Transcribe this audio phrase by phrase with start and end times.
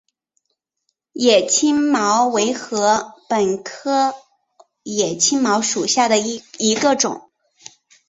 [1.13, 4.15] 野青茅为禾本科
[4.81, 7.29] 野青茅属下的一个种。